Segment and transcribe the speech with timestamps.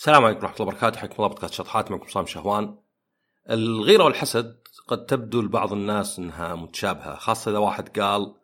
[0.00, 2.78] السلام عليكم ورحمة الله وبركاته حياكم الله بودكاست شطحات معكم صام شهوان.
[3.50, 8.34] الغيرة والحسد قد تبدو لبعض الناس إنها متشابهة خاصة إذا واحد قال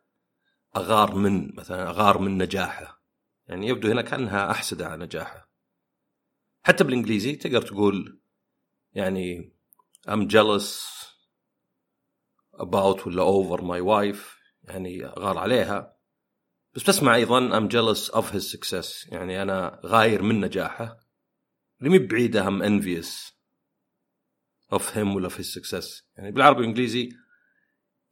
[0.76, 3.00] أغار من مثلا أغار من نجاحه.
[3.48, 5.48] يعني يبدو هنا كأنها أحسد على نجاحه.
[6.62, 8.18] حتى بالإنجليزي تقدر تقول
[8.94, 9.52] يعني
[10.08, 10.82] I'm jealous
[12.58, 15.96] about ولا over my wife يعني غار عليها
[16.74, 21.05] بس تسمع أيضا I'm jealous of his success يعني أنا غاير من نجاحه
[21.80, 23.32] اللي مي بعيده هم envious
[24.74, 27.08] of him ولا his success يعني بالعربي والانجليزي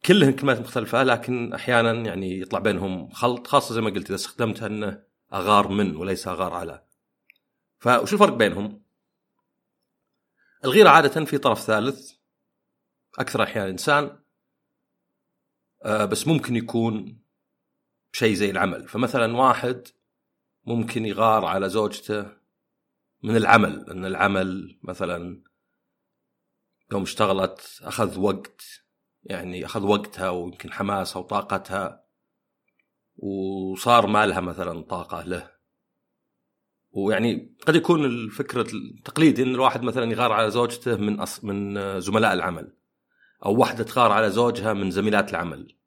[0.05, 4.67] كلهم كلمات مختلفة لكن أحيانا يعني يطلع بينهم خلط خاصة زي ما قلت إذا استخدمتها
[4.67, 6.85] انه أغار من وليس أغار على.
[7.79, 8.83] فوش الفرق بينهم؟
[10.65, 12.11] الغيرة عادة في طرف ثالث
[13.19, 14.19] أكثر أحيانا إنسان
[15.85, 17.21] آه، بس ممكن يكون
[18.11, 19.87] شيء زي العمل فمثلا واحد
[20.65, 22.44] ممكن يغار على زوجته
[23.25, 25.43] من العمل أن العمل مثلا
[26.91, 28.61] يوم اشتغلت أخذ وقت
[29.23, 32.05] يعني أخذ وقتها ويمكن حماسها وطاقتها
[33.17, 35.51] وصار ما لها مثلا طاقة له.
[36.91, 41.43] ويعني قد يكون الفكرة التقليدي إن الواحد مثلا يغار على زوجته من أص...
[41.43, 42.77] من زملاء العمل
[43.45, 45.77] أو واحدة تغار على زوجها من زميلات العمل.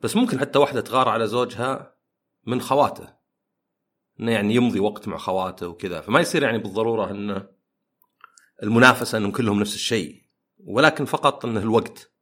[0.00, 1.96] بس ممكن حتى واحدة تغار على زوجها
[2.46, 3.21] من خواته.
[4.20, 6.00] إنه يعني يمضي وقت مع خواته وكذا.
[6.00, 7.48] فما يصير يعني بالضرورة انه
[8.62, 10.22] المنافسة إنهم كلهم نفس الشيء
[10.58, 12.12] ولكن فقط إنه الوقت.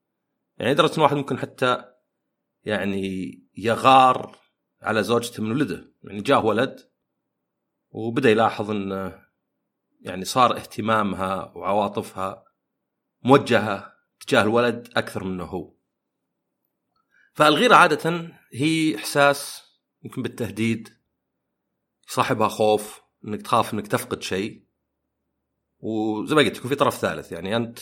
[0.59, 1.85] يعني لدرجه إن واحد ممكن حتى
[2.65, 4.37] يعني يغار
[4.83, 5.93] على زوجته من ولده.
[6.05, 6.91] يعني جاه ولد
[7.91, 9.31] وبدأ يلاحظ انه
[10.01, 12.45] يعني صار اهتمامها وعواطفها
[13.23, 13.93] موجهة
[14.27, 15.75] تجاه الولد أكثر منه هو.
[17.33, 19.63] فالغيرة عادة هي إحساس
[20.03, 21.00] يمكن بالتهديد
[22.11, 24.67] صاحبها خوف إنك تخاف إنك تفقد شيء.
[25.79, 27.79] وزي ما قلت يكون في طرف ثالث يعني أنت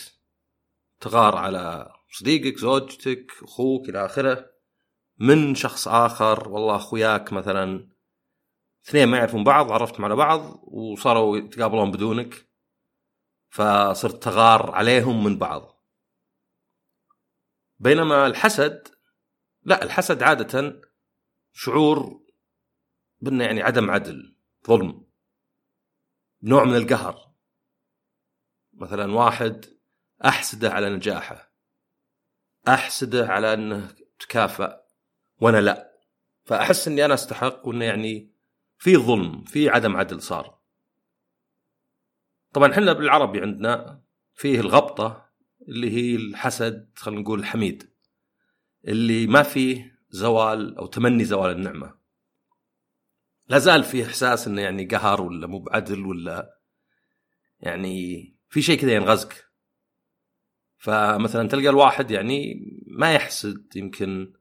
[1.01, 4.51] تغار على صديقك زوجتك أخوك إلى آخره.
[5.19, 7.91] من شخص آخر والله أخوياك مثلا
[8.89, 12.49] اثنين ما يعرفون بعض عرفتم على بعض وصاروا يتقابلون بدونك.
[13.49, 15.85] فصرت تغار عليهم من بعض.
[17.79, 18.89] بينما الحسد
[19.63, 20.81] لا الحسد عادة
[21.53, 22.28] شعور
[23.21, 24.35] بأنه يعني عدم عدل
[24.67, 25.05] ظلم
[26.43, 27.29] نوع من القهر.
[28.73, 29.65] مثلا واحد
[30.25, 31.53] أحسده على نجاحه
[32.69, 34.85] أحسده على أنه تكافأ
[35.41, 35.99] وأنا لا.
[36.45, 38.33] فأحس إني أنا أستحق وإنه يعني
[38.79, 40.59] في ظلم في عدم عدل صار.
[42.53, 44.03] طبعا إحنا بالعربي عندنا
[44.35, 45.29] فيه الغبطة
[45.69, 47.91] اللي هي الحسد خلينا نقول الحميد
[48.85, 51.98] اللي ما فيه زوال أو تمني زوال النعمة.
[53.49, 56.59] لا زال في إحساس إنه يعني قهر ولا مو بعدل ولا
[57.61, 59.45] يعني في شيء كذا ينغزك.
[60.77, 62.55] فمثلا تلقى الواحد يعني
[62.87, 64.33] ما يحسد يمكن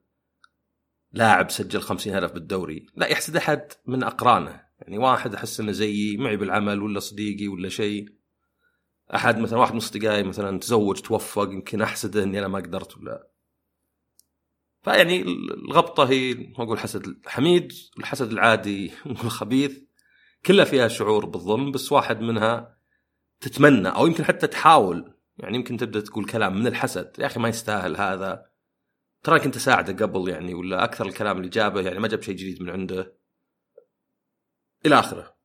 [1.12, 4.62] لاعب سجل خمسين هدف بالدوري لا يحسد أحد من أقرانه.
[4.80, 8.08] يعني واحد أحس إنه زيي معي بالعمل ولا صديقي ولا شيء.
[9.14, 13.28] أحد مثلا واحد من أصدقائي مثلا تزوج توفق يمكن أحسده إني أنا ما قدرت ولا
[14.82, 19.78] فيعني الغبطة هي ما أقول حسد الحميد الحسد العادي الخبيث
[20.46, 22.78] كلها فيها شعور بالظلم بس واحد منها
[23.40, 25.14] تتمنى أو يمكن حتى تحاول.
[25.38, 28.46] يعني يمكن تبدأ تقول كلام من الحسد يا أخي ما يستاهل هذا.
[29.22, 32.62] ترى كنت أساعده قبل يعني ولا أكثر الكلام اللي جابه يعني ما جاب شيء جديد
[32.62, 33.18] من عنده.
[34.86, 35.38] إلى آخره.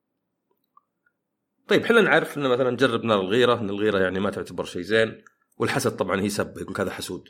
[1.68, 5.24] طيب إحنا نعرف ان مثلا جربنا الغيرة إن الغيرة يعني ما تعتبر شيء زين
[5.58, 7.30] والحسد طبعا هي سب يقول هذا حسود.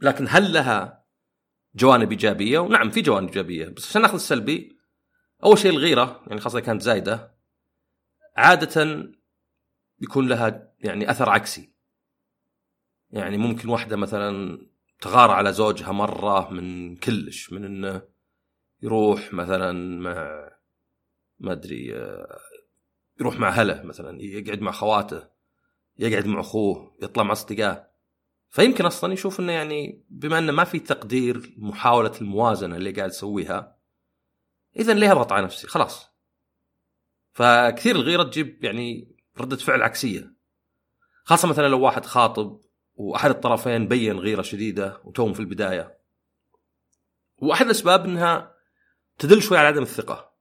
[0.00, 1.04] لكن هل لها
[1.74, 3.68] جوانب إيجابية؟ ونعم في جوانب إيجابية.
[3.68, 4.78] بس عشان نأخذ السلبي
[5.44, 7.34] أول شيء الغيرة يعني خاصة كانت زايدة
[8.36, 9.08] عادة
[10.00, 11.72] يكون لها يعني أثر عكسي.
[13.10, 14.58] يعني ممكن واحدة مثلا
[15.00, 18.02] تغار على زوجها مرة من كلش من إنه
[18.82, 20.48] يروح مثلا مع
[21.38, 21.86] ما أدري
[23.20, 25.28] يروح مع هله مثلا يقعد مع خواته
[25.98, 27.87] يقعد مع أخوه يطلع مع أصدقائه.
[28.50, 33.78] فيمكن أصلا يشوف إنه يعني بما إنه ما في تقدير محاولة الموازنة اللي قاعد يسويها
[34.76, 36.08] اذا ليه أضغط على نفسي؟ خلاص.
[37.32, 40.34] فكثير الغيرة تجيب يعني ردة فعل عكسية.
[41.24, 42.60] خاصة مثلا لو واحد خاطب
[42.94, 45.98] وأحد الطرفين بين غيرة شديدة وتوهم في البداية.
[47.38, 48.54] وأحد الأسباب إنها
[49.18, 50.34] تدل شوي على عدم الثقة.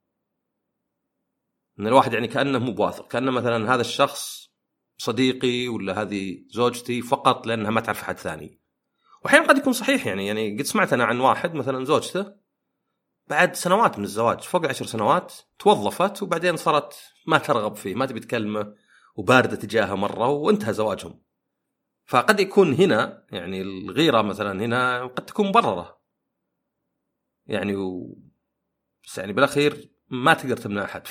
[1.79, 3.07] إن الواحد يعني كأنه مو بواثق.
[3.07, 4.51] كأنه مثلا هذا الشخص
[4.97, 8.61] صديقي ولا هذه زوجتي فقط لأنها ما تعرف أحد ثاني.
[9.25, 12.33] وأحيانا قد يكون صحيح يعني يعني قد سمعت أنا عن واحد مثلا زوجته
[13.27, 16.95] بعد سنوات من الزواج فوق العشر سنوات توظفت وبعدين صارت
[17.27, 18.73] ما ترغب فيه ما تبي تكلمه
[19.15, 21.21] وباردة تجاهه مرة وانتهى زواجهم.
[22.05, 26.01] فقد يكون هنا يعني الغيرة مثلا هنا قد تكون مبررة.
[27.45, 28.17] يعني و...
[29.03, 31.07] بس يعني بالأخير ما تقدر تمنع أحد.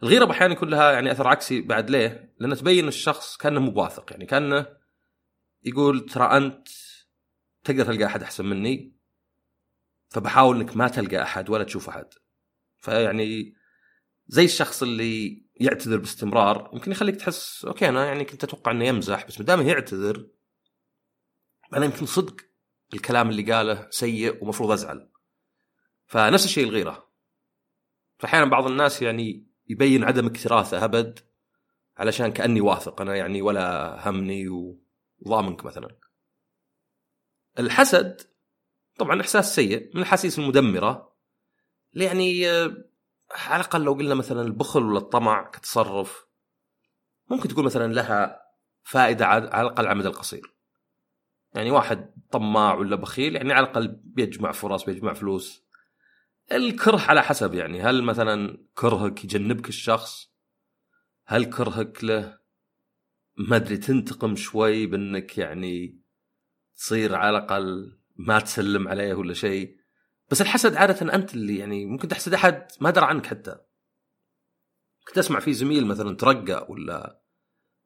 [0.00, 4.12] فالغيره أحيانا يكون لها يعني أثر عكسي بعد ليه؟ لأنه تبين الشخص كأنه مو بواثق
[4.12, 4.66] يعني كأنه
[5.62, 6.68] يقول ترى أنت
[7.64, 8.96] تقدر تلقى أحد أحسن مني
[10.08, 12.06] فبحاول إنك ما تلقى أحد ولا تشوف أحد.
[12.78, 13.54] فيعني
[14.26, 19.26] زي الشخص اللي يعتذر باستمرار يمكن يخليك تحس أوكي أنا يعني كنت أتوقع إنه يمزح
[19.26, 20.26] بس ما دام يعتذر
[21.74, 22.36] أنا يمكن صدق
[22.94, 25.10] الكلام اللي قاله سيء ومفروض أزعل.
[26.06, 27.10] فنفس الشيء الغيرة.
[28.18, 31.18] فأحيانا بعض الناس يعني يبين عدم اكتراثه أبد
[31.96, 33.00] علشان كأني واثق.
[33.00, 34.48] أنا يعني ولا همني
[35.20, 35.98] وضامنك مثلا.
[37.58, 38.20] الحسد
[38.98, 41.16] طبعا إحساس سيء من الاحاسيس المدمرة.
[41.92, 42.46] يعني
[43.30, 46.26] على الأقل لو قلنا مثلا البخل ولا الطمع كتصرف
[47.30, 48.42] ممكن تقول مثلا لها
[48.82, 50.54] فائدة على الأقل على المدى القصير.
[51.54, 55.69] يعني واحد طماع ولا بخيل يعني على الأقل بيجمع فرص بيجمع فلوس.
[56.52, 57.82] الكره على حسب يعني.
[57.82, 60.30] هل مثلا كرهك يجنبك الشخص؟
[61.26, 62.40] هل كرهك له؟
[63.36, 66.00] ما أدري تنتقم شوي بأنك يعني
[66.76, 69.76] تصير على الأقل ما تسلم عليه ولا شيء.
[70.30, 73.56] بس الحسد عادة أنت اللي يعني ممكن تحسد أحد ما درى عنك حتى.
[75.06, 77.22] كنت أسمع في زميل مثلا ترقى ولا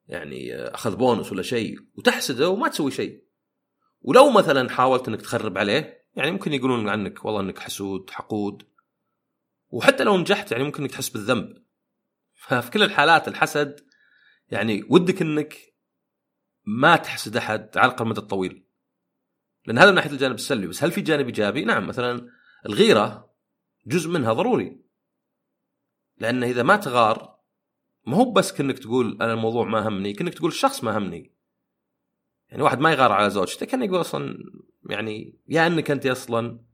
[0.07, 3.25] يعني أخذ بونس ولا شيء وتحسده وما تسوي شيء.
[4.01, 8.63] ولو مثلا حاولت إنك تخرب عليه يعني ممكن يقولون عنك والله إنك حسود حقود.
[9.71, 11.65] وحتى لو نجحت يعني ممكن إنك تحس بالذنب.
[12.35, 13.81] ففي كل الحالات الحسد
[14.49, 15.75] يعني ودك إنك
[16.65, 18.65] ما تحسد أحد على المدى الطويل.
[19.67, 20.67] لأن هذا من ناحية الجانب السلبي.
[20.67, 22.29] بس هل في جانب إيجابي؟ نعم مثلا
[22.67, 23.35] الغيرة
[23.87, 24.85] جزء منها ضروري.
[26.19, 27.35] لأن إذا ما تغار
[28.07, 31.35] ما هو بس كأنك تقول أنا الموضوع ما همني كأنك تقول الشخص ما همني.
[32.49, 34.39] يعني واحد ما يغار على زوجته كان يقول أصلا
[34.91, 36.65] يعني يا إنك انت أصلا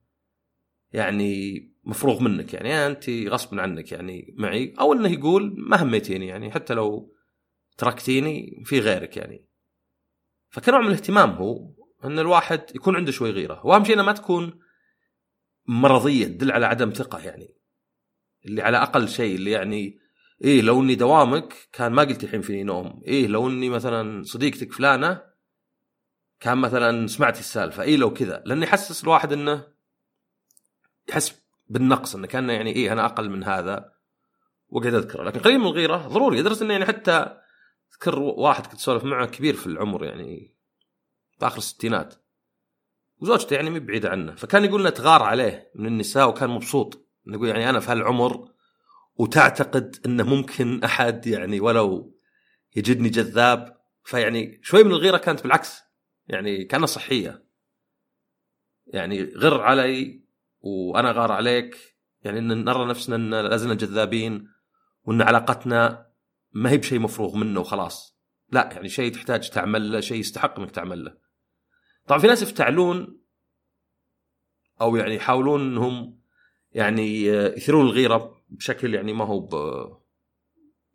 [0.93, 6.51] يعني مفروغ منك يعني انت غصب عنك يعني معي أو إنه يقول ما هميتيني يعني
[6.51, 7.15] حتى لو
[7.77, 9.47] تركتيني في غيرك يعني.
[10.49, 11.75] فكنوع من الاهتمام هو
[12.05, 13.67] إن الواحد يكون عنده شوي غيرة.
[13.67, 14.61] وأهم شيء ما تكون
[15.67, 17.57] مرضية تدل على عدم ثقة يعني.
[18.47, 19.99] اللي على أقل شيء اللي يعني
[20.45, 24.73] إيه لو إني دوامك كان ما قلت الحين فيني نوم إيه لو إني مثلا صديقتك
[24.73, 25.23] فلانة
[26.41, 29.67] كان مثلا سمعتي السالفة إيه لو كذا؟ لأنه يحسس الواحد إنه
[31.09, 33.93] يحس بالنقص إنه كان يعني إيه أنا أقل من هذا
[34.69, 35.23] وقعد أذكره.
[35.23, 37.41] لكن قليل من الغيرة ضروري ادرس إنه يعني حتى
[37.93, 40.57] أذكر واحد كنت أسولف معه كبير في العمر يعني
[41.39, 42.15] في آخر الستينات
[43.19, 47.07] وزوجته يعني مي بعيدة عنه فكان يقول إنه تغار عليه من النساء وكان مبسوط.
[47.27, 48.49] يقول يعني أنا في هالعمر
[49.17, 52.19] وتعتقد إنه ممكن أحد يعني ولو
[52.77, 55.90] يجدني جذاب فيعني شوي من الغيرة كانت بالعكس.
[56.31, 57.45] يعني كانها صحية.
[58.87, 60.25] يعني غر علي
[60.61, 61.97] وأنا غار عليك.
[62.23, 64.49] يعني إن نرى نفسنا إن لازلنا جذابين
[65.03, 66.11] وإن علاقتنا
[66.53, 68.21] ما هي بشيء مفروغ منه وخلاص.
[68.53, 71.17] لا يعني شيء تحتاج تعمل له شيء يستحق إنك تعمل له.
[72.07, 73.21] طبعا في ناس يفتعلون
[74.81, 76.21] أو يعني يحاولون إنهم
[76.73, 79.55] يعني يثيرون الغيرة بشكل يعني ما هو ب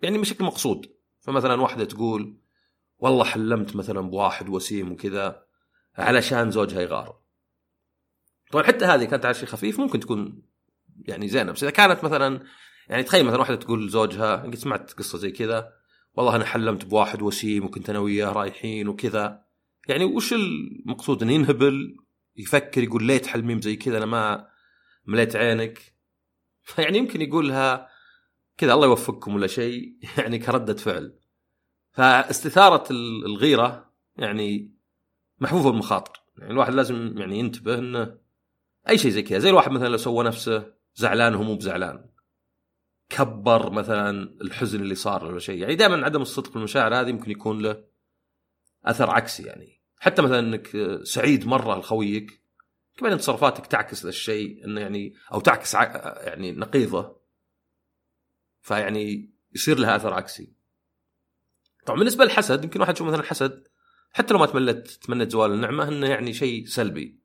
[0.02, 0.96] يعني بشكل مقصود.
[1.20, 2.45] فمثلا واحدة تقول
[2.98, 5.46] والله حلمت مثلا بواحد وسيم وكذا
[5.98, 7.20] علشان زوجها يغار.
[8.52, 10.44] طبعا حتى هذه كانت على شيء خفيف ممكن تكون
[11.00, 12.44] يعني زينة بس إذا كانت مثلا
[12.88, 15.74] يعني تخيل مثلا واحدة تقول لزوجها قد سمعت قصة زي كذا
[16.14, 19.46] والله أنا حلمت بواحد وسيم وكنت أنا وياه رايحين وكذا.
[19.88, 21.98] يعني وش المقصود؟ إنه ينهبل
[22.36, 24.48] يفكر يقول ليت حلمي زي كذا أنا ما
[25.06, 25.96] مليت عينك.
[26.62, 27.90] فيعني يمكن يقولها
[28.58, 31.20] كذا الله يوفقكم ولا شيء يعني كردة فعل.
[31.96, 32.92] فاستثارة
[33.26, 34.76] الغيرة يعني
[35.40, 36.24] محفوفة بالمخاطر.
[36.38, 38.18] يعني الواحد لازم يعني ينتبه إنه
[38.90, 42.10] أي شيء زي كذا زي الواحد مثلا لو سوى نفسه زعلان وهو مو بزعلان.
[43.10, 44.10] كبر مثلا
[44.42, 45.62] الحزن اللي صار ولا شيء.
[45.62, 47.84] يعني دائما عدم الصدق بالمشاعر هذه ممكن يكون له
[48.86, 49.82] أثر عكسي يعني.
[49.98, 52.42] حتى مثلا إنك سعيد مرة لخويك
[52.98, 57.16] كمان تصرفاتك تعكس ذا الشيء إنه يعني أو تعكس يعني نقيضه.
[58.62, 60.55] فيعني يصير لها أثر عكسي.
[61.86, 63.68] طبعا بالنسبة للحسد يمكن واحد يشوف مثلا الحسد
[64.12, 67.20] حتى لو ما تملت تمنيت زوال النعمة إنه يعني شيء سلبي.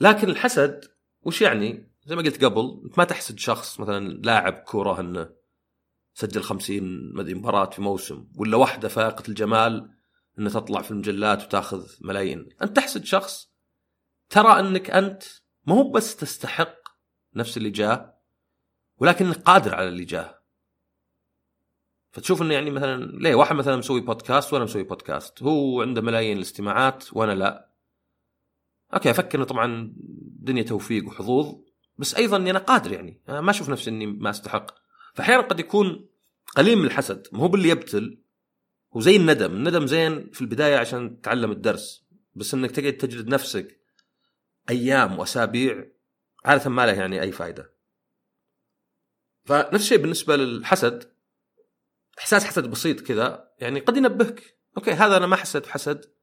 [0.00, 0.84] لكن الحسد
[1.22, 5.30] وش يعني؟ زي ما قلت قبل انت ما تحسد شخص مثلا لاعب كورة إنه
[6.14, 9.90] سجل 50 مدري مباراة في موسم ولا واحدة فائقة الجمال
[10.38, 12.48] انها تطلع في المجلات وتأخذ ملايين.
[12.62, 13.50] أنت تحسد شخص
[14.28, 15.22] ترى إنك أنت
[15.66, 16.76] ما هو بس تستحق
[17.34, 18.20] نفس اللي جاه
[18.98, 20.39] ولكنك قادر على اللي جاه.
[22.12, 26.36] فتشوف إنه يعني مثلا ليه واحد مثلا مسوي بودكاست وأنا مسوي بودكاست هو عنده ملايين
[26.36, 27.70] الاستماعات وأنا لا.
[28.94, 29.94] أوكي أفكر إنه طبعا
[30.40, 31.54] دنيا توفيق وحظوظ
[31.98, 33.22] بس أيضا إني أنا قادر يعني.
[33.28, 34.74] أنا ما أشوف نفسي إني ما أستحق.
[35.14, 36.08] فاحيانا قد يكون
[36.56, 37.26] قليل من الحسد.
[37.32, 38.22] مو باللي يبتل
[38.96, 39.52] هو زي الندم.
[39.52, 42.06] الندم زين في البداية عشان تتعلم الدرس.
[42.34, 43.80] بس إنك تقعد تجلد نفسك
[44.70, 45.86] أيام وأسابيع
[46.44, 47.74] عادة ما له يعني أي فائده
[49.44, 51.12] فنفس الشيء بالنسبة للحسد.
[52.20, 54.58] احساس حسد بسيط كذا يعني قد ينبهك.
[54.76, 56.14] أوكي هذا أنا ما حسيت بحسد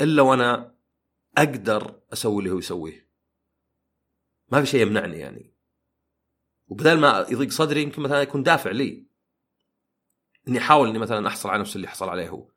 [0.00, 0.74] إلا وأنا
[1.38, 3.10] أقدر أسوي اللي هو يسويه.
[4.52, 5.54] ما في شيء يمنعني يعني.
[6.66, 9.06] وبدل ما يضيق صدري يمكن مثلا يكون دافع لي.
[10.48, 12.50] إني أحاول إني مثلا أحصل على نفس اللي حصل عليه هو.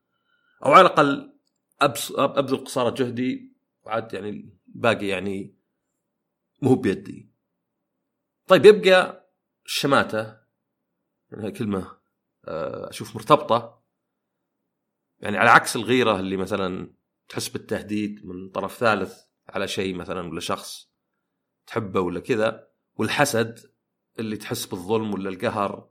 [0.66, 1.34] أو على الأقل
[1.82, 3.58] أبذل قصارى جهدي.
[3.84, 5.56] وعاد يعني باقي يعني
[6.62, 7.32] مو بيدي.
[8.48, 9.30] طيب يبقى
[9.66, 10.38] الشماته
[11.32, 11.97] يعني كلمة
[12.90, 13.84] أشوف مرتبطة.
[15.20, 16.94] يعني على عكس الغيرة اللي مثلا
[17.30, 20.92] تحس بالتهديد من طرف ثالث على شيء مثلا ولا شخص
[21.68, 23.60] تحبه ولا كذا والحسد
[24.20, 25.90] اللي تحس بالظلم ولا القهر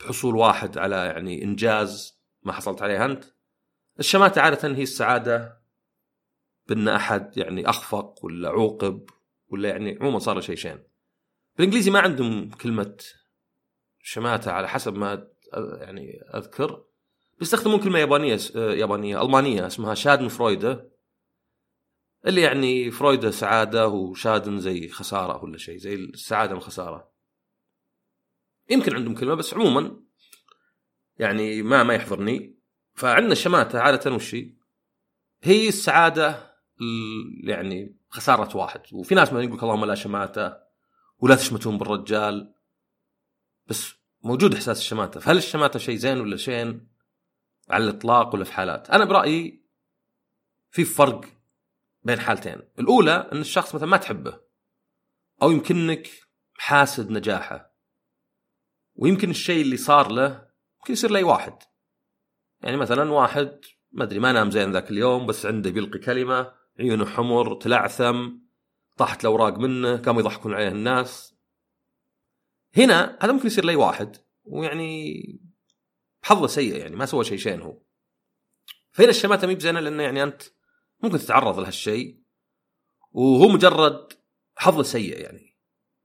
[0.00, 3.24] بحصول واحد على يعني إنجاز ما حصلت عليه أنت.
[3.98, 5.62] الشماتة عادة هي السعادة
[6.66, 9.10] بأن أحد يعني أخفق ولا عوقب
[9.48, 10.84] ولا يعني عموما صار له شيء شين.
[11.56, 12.96] بالإنجليزي ما عندهم كلمة
[13.98, 16.84] شماتة على حسب ما يعني أذكر.
[17.38, 20.90] بيستخدمون كلمة يابانية يابانية ألمانية اسمها شادن فرويدة.
[22.26, 27.10] اللي يعني فرويدة سعادة وشادن زي خسارة ولا شيء زي السعادة من خسارة
[28.70, 30.00] يمكن عندهم كلمة بس عموما
[31.18, 32.58] يعني ما ما يحضرني.
[32.94, 34.36] فعندنا الشماتة عادة وش
[35.42, 36.54] هي؟ السعادة
[37.44, 38.80] يعني خسارة واحد.
[38.92, 40.56] وفي ناس مثلا يقول اللهم لا شماتة
[41.18, 42.54] ولا تشمتون بالرجال.
[43.66, 45.20] بس موجود إحساس الشماتة.
[45.20, 46.88] فهل الشماتة شيء زين ولا شين
[47.70, 49.66] على الإطلاق ولا في حالات؟ أنا برأيي
[50.70, 51.24] في فرق
[52.02, 52.62] بين حالتين.
[52.78, 54.40] الأولى إن الشخص مثلا ما تحبه
[55.42, 56.10] أو يمكنك
[56.54, 57.74] حاسد نجاحه.
[58.94, 60.48] ويمكن الشيء اللي صار له
[60.78, 61.54] يمكن يصير لأي واحد.
[62.62, 63.60] يعني مثلا واحد
[63.92, 68.28] ما أدري ما نام زين ذاك اليوم بس عنده بيلقي كلمة عيونه حمر تلعثم
[68.96, 71.39] طاحت الأوراق منه قاموا يضحكون عليه الناس.
[72.76, 75.22] هنا هذا ممكن يصير لاي واحد ويعني
[76.22, 77.82] حظه سيء يعني ما سوى شيء شين هو.
[78.90, 80.42] فهنا الشماتة مي بزينة لأنه يعني أنت
[81.02, 82.20] ممكن تتعرض لهالشيء
[83.12, 84.12] وهو مجرد
[84.56, 85.56] حظه سيء يعني.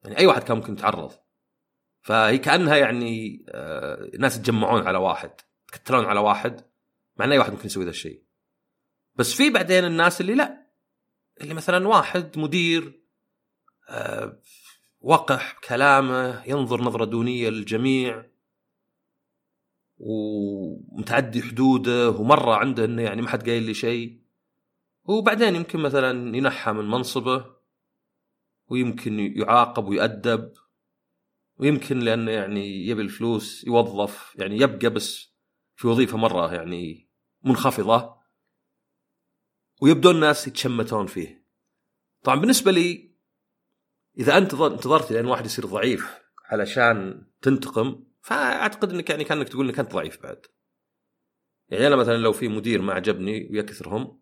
[0.03, 1.11] يعني أي واحد كان ممكن يتعرض.
[2.01, 5.31] فهي كأنها يعني آه ناس يتجمعون على واحد
[5.69, 6.61] يتكتلون على واحد
[7.17, 8.23] مع إن أي واحد ممكن يسوي ذا الشيء.
[9.15, 10.65] بس في بعدين الناس اللي لا.
[11.41, 13.01] اللي مثلا واحد مدير
[13.89, 14.41] آه
[15.05, 18.25] وقح بكلامه ينظر نظرة دونية للجميع
[19.97, 24.21] ومتعدي حدوده ومرة عنده إنه يعني ما حد قايل لي شيء.
[25.03, 27.45] وبعدين يمكن مثلا ينحى من منصبه
[28.67, 30.53] ويمكن يعاقب ويؤدب
[31.57, 35.33] ويمكن لأنه يعني يبي الفلوس يوظف يعني يبقى بس
[35.75, 37.09] في وظيفة مرة يعني
[37.43, 38.15] منخفضة.
[39.81, 41.45] ويبدو الناس يتشمتون فيه.
[42.23, 43.14] طبعا بالنسبة لي
[44.17, 49.79] إذا أنت انتظرت لأن واحد يصير ضعيف علشان تنتقم فأعتقد إنك يعني كأنك تقول إنك
[49.79, 50.45] أنت ضعيف بعد.
[51.69, 54.21] يعني أنا مثلا لو في مدير ما عجبني ويكثرهم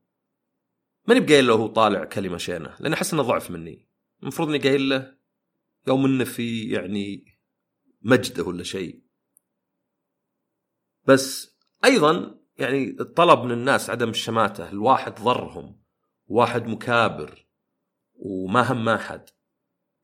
[1.07, 3.89] ماني بقايل له هو طالع كلمة شينة لأن أحس إنه ضعف مني.
[4.23, 5.17] المفروض إني قايل له
[5.87, 7.25] يوم إنه في يعني
[8.01, 9.03] مجده ولا شيء.
[11.05, 15.83] بس أيضا يعني الطلب من الناس عدم الشماتة الواحد ضرهم
[16.25, 17.47] واحد مكابر
[18.15, 19.29] وما هم أحد.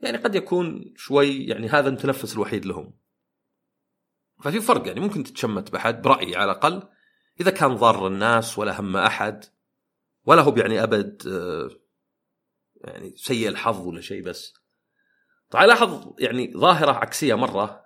[0.01, 2.93] يعني قد يكون شوي يعني هذا المتنفس الوحيد لهم.
[4.43, 6.83] ففي فرق يعني ممكن تتشمت بحد برأيي على الأقل.
[7.41, 9.45] إذا كان ضار الناس ولا هم أحد
[10.25, 11.69] ولا هو يعني أبد آه،
[12.75, 14.53] يعني سيء الحظ ولا شيء بس.
[15.49, 17.85] طبعا لاحظ يعني ظاهرة عكسية مرة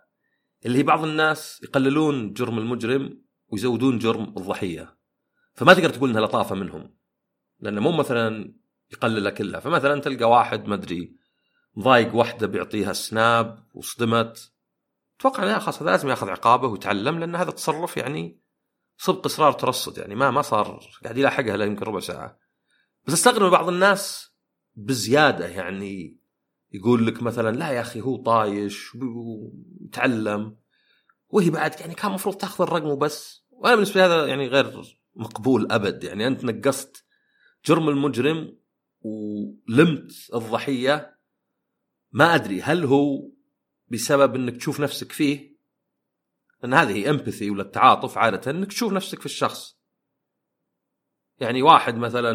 [0.65, 4.98] اللي هي بعض الناس يقللون جرم المجرم ويزودون جرم الضحية.
[5.53, 6.96] فما تقدر تقول إنها لطافة منهم
[7.60, 8.55] لأنه مو مثلا
[8.91, 9.60] يقللها كلها.
[9.60, 11.23] فمثلا تلقى واحد ما أدري
[11.80, 14.51] ضايق واحدة بيعطيها سناب وصدمت.
[15.20, 18.39] أتوقع لا خلاص هذا لازم ياخذ عقابه ويتعلم لأن هذا تصرف يعني
[18.98, 22.39] صدق إصرار ترصد يعني ما ما صار قاعد يلاحقها لا يمكن ربع ساعة.
[23.08, 24.32] بس أستغرب بعض الناس
[24.75, 26.18] بزيادة يعني
[26.72, 30.58] يقول لك مثلا لا يا أخي هو طايش ويتعلم.
[31.30, 33.46] وهي بعد يعني كان المفروض تأخذ الرقم وبس.
[33.51, 36.03] وأنا بالنسبة لي هذا يعني غير مقبول أبد.
[36.03, 37.06] يعني أنت نقصت
[37.65, 38.58] جرم المجرم
[39.01, 41.12] ولمت الضحية.
[42.13, 43.29] ما أدري هل هو
[43.88, 45.58] بسبب إنك تشوف نفسك فيه؟
[46.62, 49.79] لأن هذه هي امباثي ولا التعاطف عادة إنك تشوف نفسك في الشخص.
[51.39, 52.34] يعني واحد مثلا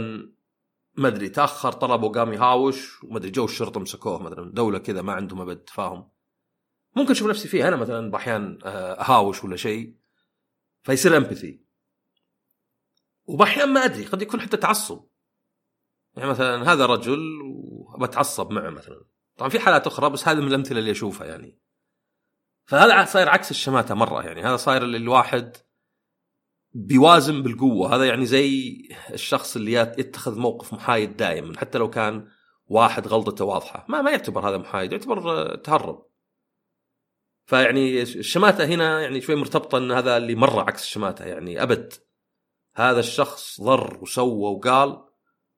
[0.94, 5.12] ما أدري تأخر طلب وقام يهاوش وما أدري جو الشرطة مسكوه مثلا دولة كذا ما
[5.12, 6.10] عندهم أبد تفاهم.
[6.96, 9.96] ممكن أشوف نفسي فيه أنا مثلا بأحيان آه، أهاوش ولا شيء
[10.82, 11.64] فيصير امباثي
[13.26, 15.08] وبأحيان ما أدري قد يكون حتى تعصب.
[16.16, 19.04] يعني مثلا هذا رجل وبتعصب معه مثلا.
[19.38, 21.58] طبعا في حالات أخرى بس هذه من الأمثلة اللي أشوفها يعني.
[22.66, 24.42] فهذا صاير عكس الشماتة مرة يعني.
[24.42, 25.56] هذا صاير الواحد
[26.72, 27.94] بيوازن بالقوة.
[27.94, 28.78] هذا يعني زي
[29.10, 32.28] الشخص اللي يتخذ موقف محايد دائما حتى لو كان
[32.66, 33.86] واحد غلطته واضحة.
[33.88, 36.06] ما ما يعتبر هذا محايد يعتبر تهرب.
[37.46, 41.92] فيعني الشماتة هنا يعني شوي مرتبطة إن هذا اللي مرة عكس الشماتة يعني أبد.
[42.76, 45.04] هذا الشخص ضر وسوى وقال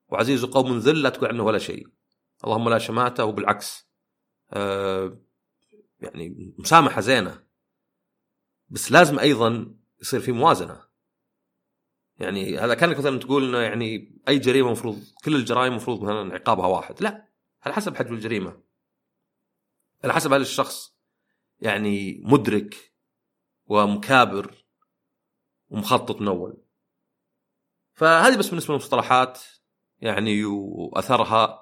[0.09, 2.00] وعزيز قوم ذل لا تقول عنه ولا شيء.
[2.44, 3.90] اللهم لا شماتة وبالعكس.
[4.52, 5.18] آه
[6.00, 7.44] يعني مسامحة زينة.
[8.68, 10.90] بس لازم أيضا يصير في موازنة.
[12.18, 16.66] يعني هذا كانك مثلا تقول إنه يعني أي جريمة المفروض كل الجرائم المفروض مثلا عقابها
[16.66, 17.02] واحد.
[17.02, 17.28] لا
[17.62, 18.62] على حسب حجم الجريمة.
[20.04, 20.97] على حسب هل الشخص
[21.61, 22.94] يعني مدرك
[23.66, 24.64] ومكابر
[25.68, 26.62] ومخطط من أول.
[27.94, 29.40] فهذه بس بالنسبة للمصطلحات
[30.00, 31.60] يعني وأثرها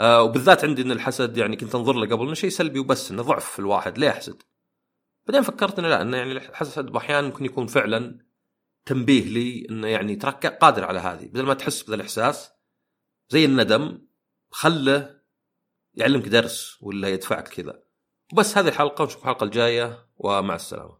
[0.00, 3.22] آه وبالذات عندي إن الحسد يعني كنت أنظر له قبل إنه شيء سلبي وبس إنه
[3.22, 4.42] ضعف في الواحد ليه يحسد؟
[5.26, 8.26] بعدين فكرت إنه لا إنه يعني الحسد أحيانا ممكن يكون فعلا
[8.86, 11.26] تنبيه لي إنه يعني تراك قادر على هذه.
[11.26, 12.50] بدل ما تحس بذا الإحساس
[13.28, 14.06] زي الندم
[14.50, 15.20] خله
[15.94, 17.82] يعلمك درس ولا يدفعك كذا.
[18.32, 20.94] وبس هذه الحلقة ونشوف الحلقة الجاية ومع السلامة.